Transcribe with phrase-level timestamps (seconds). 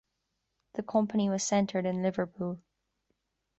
[0.73, 2.59] The company was centred in Liverpool.